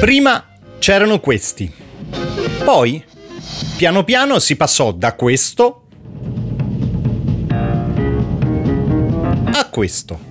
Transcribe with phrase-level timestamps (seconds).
[0.00, 0.44] Prima
[0.78, 1.70] c'erano questi.
[2.64, 3.04] Poi,
[3.76, 5.82] piano piano si passò da questo
[9.52, 10.27] a questo.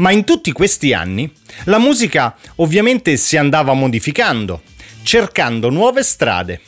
[0.00, 1.30] Ma in tutti questi anni
[1.64, 4.62] la musica ovviamente si andava modificando,
[5.02, 6.60] cercando nuove strade,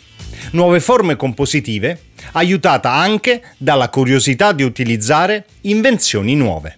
[0.51, 6.77] nuove forme compositive, aiutata anche dalla curiosità di utilizzare invenzioni nuove,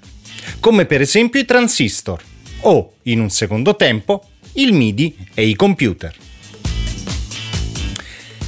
[0.60, 2.22] come per esempio i transistor
[2.60, 6.14] o, in un secondo tempo, il MIDI e i computer.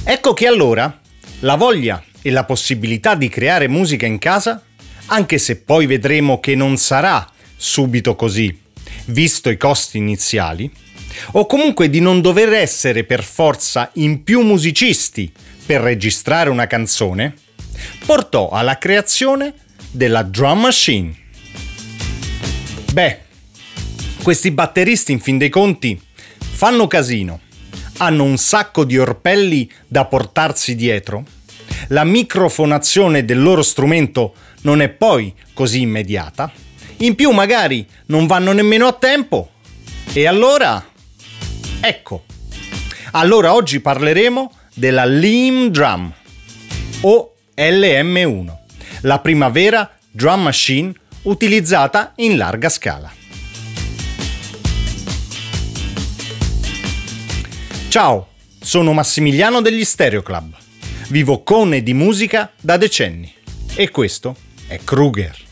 [0.05, 1.01] Ecco che allora
[1.41, 4.63] la voglia e la possibilità di creare musica in casa,
[5.07, 8.55] anche se poi vedremo che non sarà subito così,
[9.05, 10.71] visto i costi iniziali,
[11.31, 15.31] o comunque di non dover essere per forza in più musicisti
[15.65, 17.33] per registrare una canzone,
[18.05, 19.53] portò alla creazione
[19.91, 21.15] della drum machine.
[22.93, 23.19] Beh,
[24.23, 25.99] questi batteristi in fin dei conti
[26.37, 27.41] fanno casino,
[27.97, 31.25] hanno un sacco di orpelli da portarsi dietro,
[31.89, 36.51] la microfonazione del loro strumento non è poi così immediata,
[36.97, 39.51] in più magari non vanno nemmeno a tempo.
[40.13, 40.85] E allora...
[41.79, 42.23] Ecco.
[43.11, 46.11] Allora oggi parleremo della Lean Drum
[47.01, 48.55] o LM1,
[49.01, 53.11] la prima vera drum machine utilizzata in larga scala.
[57.89, 58.27] Ciao,
[58.59, 60.55] sono Massimiliano degli Stereo Club.
[61.09, 63.33] Vivo con e di musica da decenni.
[63.75, 64.35] E questo
[64.67, 65.46] è Kruger.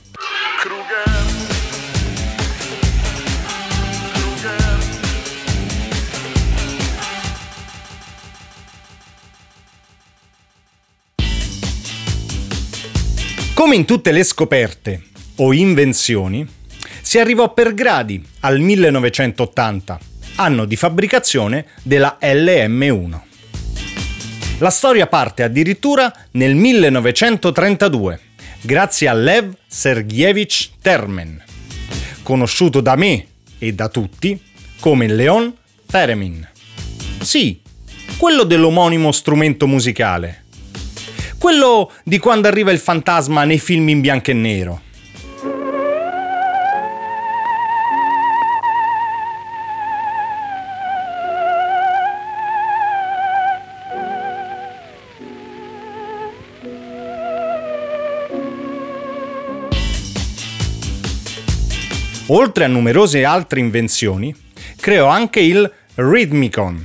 [13.66, 15.06] Come in tutte le scoperte
[15.38, 16.48] o invenzioni,
[17.02, 20.00] si arrivò per gradi al 1980,
[20.36, 23.20] anno di fabbricazione della LM1.
[24.59, 28.20] La storia parte addirittura nel 1932,
[28.62, 31.44] grazie a Lev Sergeyevich Termen,
[32.22, 33.26] conosciuto da me
[33.58, 34.40] e da tutti
[34.80, 35.52] come Leon
[35.88, 36.47] Theremin.
[37.20, 37.59] Sì,
[38.18, 40.44] quello dell'omonimo strumento musicale,
[41.45, 44.81] quello di quando arriva il fantasma nei film in bianco e nero.
[62.29, 64.35] Oltre a numerose altre invenzioni,
[64.79, 66.84] creò anche il Rhythmicon,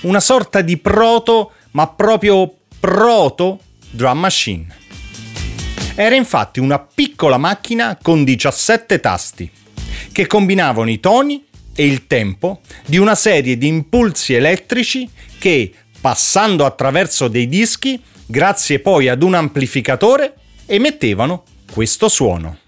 [0.00, 3.60] una sorta di proto, ma proprio proto
[3.96, 4.66] drum machine.
[5.94, 9.50] Era infatti una piccola macchina con 17 tasti
[10.12, 15.08] che combinavano i toni e il tempo di una serie di impulsi elettrici
[15.38, 20.34] che, passando attraverso dei dischi, grazie poi ad un amplificatore,
[20.66, 22.58] emettevano questo suono.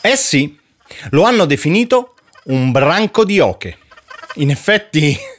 [0.00, 0.58] Eh sì,
[1.10, 3.78] lo hanno definito un branco di oche.
[4.36, 5.16] In effetti...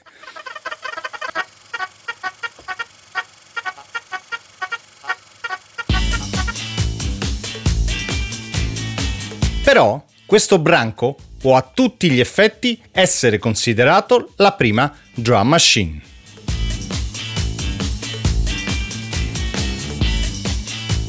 [9.63, 16.01] Però questo branco può a tutti gli effetti essere considerato la prima drum machine.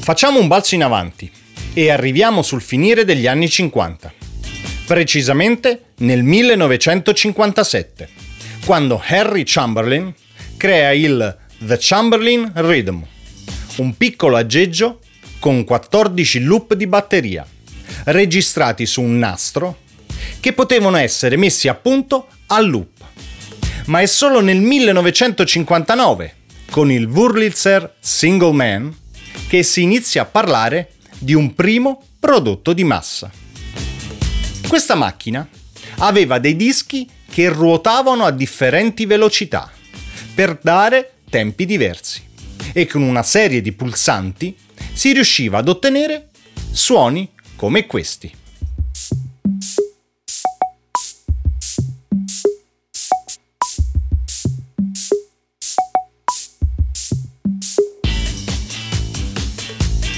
[0.00, 1.30] Facciamo un balzo in avanti
[1.74, 4.15] e arriviamo sul finire degli anni 50
[4.86, 8.08] precisamente nel 1957,
[8.64, 10.14] quando Harry Chamberlain
[10.56, 13.02] crea il The Chamberlain Rhythm,
[13.76, 15.00] un piccolo aggeggio
[15.40, 17.46] con 14 loop di batteria,
[18.04, 19.78] registrati su un nastro,
[20.38, 23.04] che potevano essere messi a punto a loop.
[23.86, 26.34] Ma è solo nel 1959,
[26.70, 28.96] con il Wurlitzer Single Man,
[29.48, 33.30] che si inizia a parlare di un primo prodotto di massa.
[34.68, 35.48] Questa macchina
[35.98, 39.70] aveva dei dischi che ruotavano a differenti velocità
[40.34, 42.24] per dare tempi diversi.
[42.72, 44.54] e con una serie di pulsanti
[44.92, 46.28] si riusciva ad ottenere
[46.70, 48.30] suoni come questi.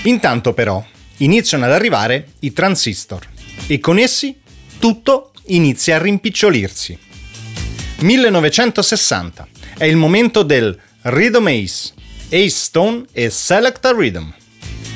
[0.02, 0.84] Intanto però
[1.18, 3.36] iniziano ad arrivare i transistor
[3.68, 4.40] e con essi
[4.78, 6.98] tutto inizia a rimpicciolirsi.
[8.00, 11.92] 1960 è il momento del Rhythm Ace,
[12.26, 14.34] Ace Stone e Selecta Rhythm,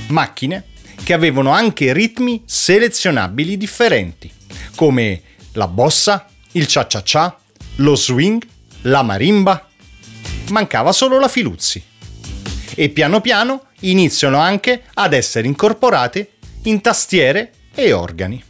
[0.08, 0.64] macchine
[1.04, 4.30] che avevano anche ritmi selezionabili differenti,
[4.74, 5.22] come
[5.52, 7.38] la bossa, il cha-cha-cha,
[7.76, 8.42] lo swing,
[8.82, 9.68] la marimba.
[10.50, 11.82] Mancava solo la filuzzi.
[12.74, 16.32] E piano piano iniziano anche ad essere incorporate
[16.62, 18.42] in tastiere e organi.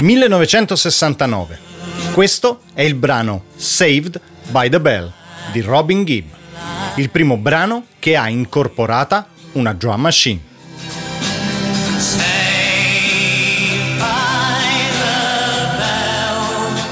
[0.00, 1.58] ...1969.
[2.12, 5.12] Questo è il brano Saved by the Bell
[5.52, 6.28] di Robin Gibb,
[6.96, 10.40] il primo brano che ha incorporata una drum machine.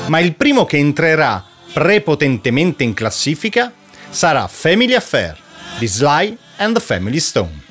[0.07, 3.73] Ma il primo che entrerà prepotentemente in classifica
[4.11, 5.39] sarà Family Affair
[5.79, 7.68] di Sly and the Family Stone.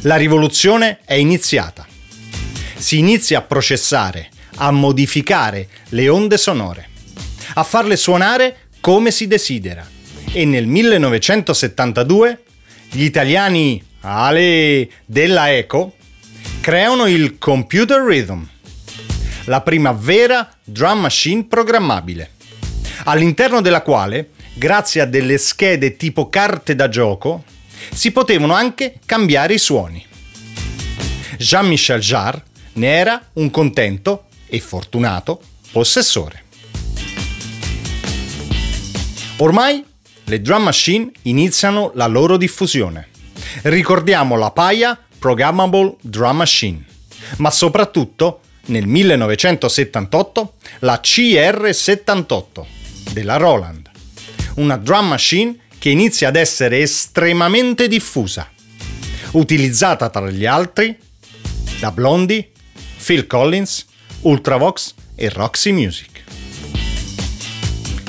[0.00, 1.86] La rivoluzione è iniziata.
[2.76, 6.88] Si inizia a processare, a modificare le onde sonore,
[7.56, 9.86] a farle suonare come si desidera.
[10.32, 12.42] E nel 1972
[12.90, 15.92] gli italiani Ale della Eco
[16.62, 18.48] creano il Computer Rhythm,
[19.46, 22.30] la prima vera drum machine programmabile,
[23.04, 27.44] all'interno della quale, grazie a delle schede tipo carte da gioco,
[27.92, 30.04] si potevano anche cambiare i suoni.
[31.38, 32.42] Jean-Michel Jarre
[32.74, 35.40] ne era un contento e fortunato
[35.70, 36.44] possessore.
[39.38, 39.84] Ormai
[40.24, 43.08] le drum machine iniziano la loro diffusione.
[43.62, 46.84] Ricordiamo la Paya Programmable Drum Machine,
[47.38, 52.64] ma soprattutto nel 1978 la CR78
[53.12, 53.90] della Roland,
[54.56, 58.50] una drum machine che inizia ad essere estremamente diffusa,
[59.32, 60.96] utilizzata tra gli altri
[61.78, 62.50] da Blondie,
[63.04, 63.86] Phil Collins,
[64.22, 66.24] Ultravox e Roxy Music.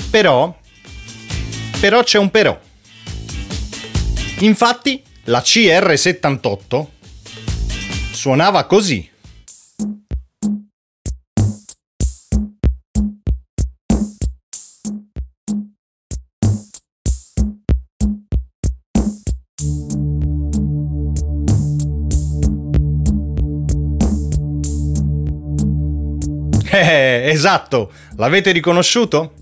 [0.10, 0.58] Però,
[1.80, 2.60] però c'è un però.
[4.40, 6.86] Infatti, la CR78
[8.12, 9.10] suonava così.
[26.80, 29.34] Eh, esatto, l'avete riconosciuto?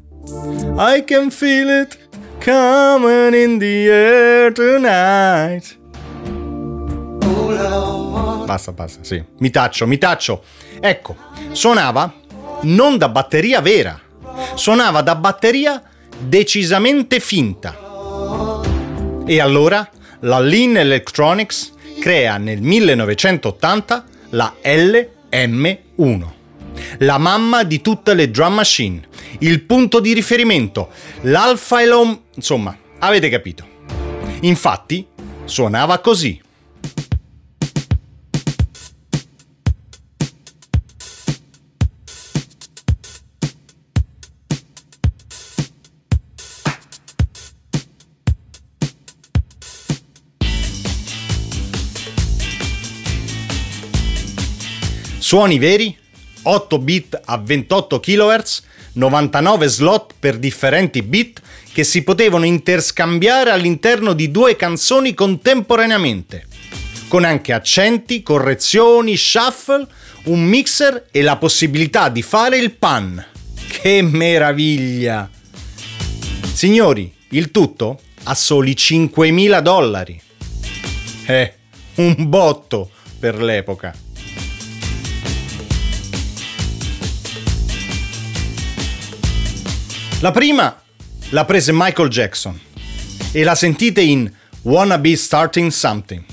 [0.77, 2.00] I can feel it
[2.39, 5.77] coming in the air tonight.
[8.46, 9.22] Basta, basta, sì.
[9.39, 10.44] Mi taccio, mi taccio.
[10.80, 11.15] Ecco,
[11.51, 12.13] suonava
[12.62, 14.00] non da batteria vera,
[14.54, 15.84] suonava da batteria
[16.18, 17.77] decisamente finta.
[19.25, 19.89] E allora
[20.22, 26.35] la Lean Electronics crea nel 1980 la LM1
[27.00, 29.01] la mamma di tutte le drum machine,
[29.39, 30.89] il punto di riferimento,
[31.22, 32.20] l'alfa e l'om...
[32.36, 33.68] insomma, avete capito.
[34.42, 35.08] Infatti,
[35.46, 36.42] suonava così.
[55.18, 56.04] Suoni veri
[56.48, 58.62] 8 bit a 28 kHz,
[58.94, 61.42] 99 slot per differenti bit
[61.74, 66.48] che si potevano interscambiare all'interno di due canzoni contemporaneamente,
[67.08, 69.88] con anche accenti, correzioni, shuffle,
[70.25, 73.24] un mixer e la possibilità di fare il pan.
[73.68, 75.30] Che meraviglia!
[76.54, 80.22] Signori, il tutto a soli 5.000 dollari.
[81.25, 81.54] Eh,
[81.96, 84.04] un botto per l'epoca.
[90.25, 90.75] La prima
[91.29, 92.60] la prese Michael Jackson
[93.32, 94.27] e la sentite in
[94.63, 96.25] Wanna Be Starting Something.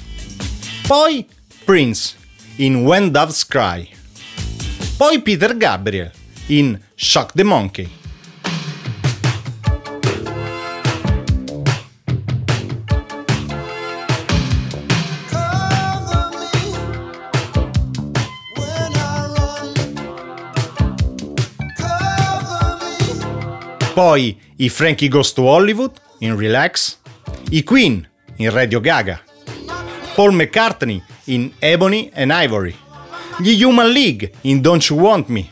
[0.86, 1.26] Poi
[1.66, 2.14] Prince
[2.56, 3.86] in When Doves Cry.
[4.96, 6.10] Poi Peter Gabriel
[6.46, 8.01] in Shock the Monkey.
[23.94, 26.98] Poi i Frankie Goes to Hollywood in Relax,
[27.50, 29.20] i Queen in Radio Gaga,
[30.14, 32.74] Paul McCartney in Ebony and Ivory,
[33.38, 35.50] gli Human League in Don't You Want Me.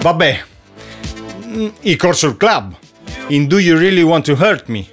[0.00, 0.55] Vabbè,
[1.82, 2.74] i Corsul Club,
[3.28, 4.86] in Do You Really Want to Hurt Me?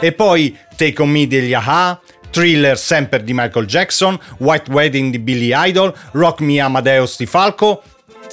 [0.00, 2.00] E poi Take On Me degli Aha,
[2.30, 7.82] Thriller sempre di Michael Jackson, White Wedding di Billy Idol, Rock Me Amadeus di Falco.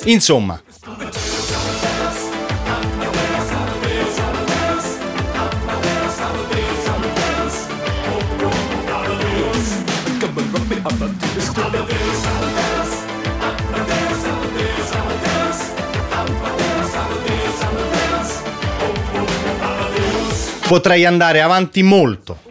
[0.06, 0.62] Insomma,
[20.72, 22.44] Potrei andare avanti molto.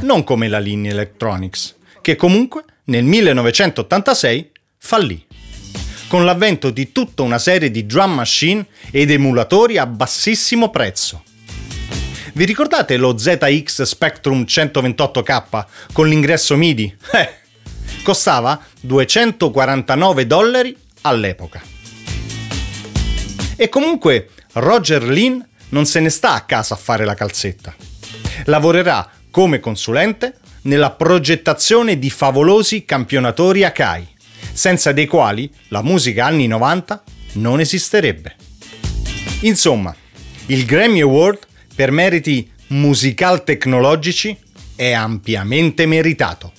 [0.00, 5.24] Non come la linea Electronics, che comunque nel 1986 fallì.
[6.08, 11.22] Con l'avvento di tutta una serie di drum machine ed emulatori a bassissimo prezzo.
[12.32, 16.96] Vi ricordate lo ZX Spectrum 128K con l'ingresso MIDI?
[17.14, 17.32] Eh,
[18.02, 21.62] costava 249 dollari all'epoca.
[23.54, 25.40] E comunque Roger Lynn
[25.74, 27.74] non se ne sta a casa a fare la calzetta.
[28.44, 34.06] Lavorerà come consulente nella progettazione di favolosi campionatori Akai,
[34.52, 37.02] senza dei quali la musica anni 90
[37.34, 38.36] non esisterebbe.
[39.40, 39.94] Insomma,
[40.46, 41.40] il Grammy Award
[41.74, 44.38] per meriti musical tecnologici
[44.76, 46.52] è ampiamente meritato.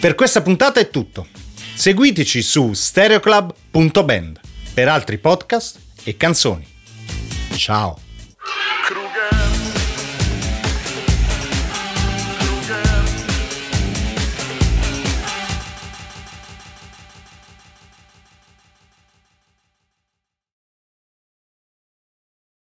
[0.00, 1.28] Per questa puntata è tutto.
[1.74, 4.40] Seguiteci su stereoclub.band
[4.76, 6.66] per altri podcast e canzoni.
[7.56, 8.05] Ciao!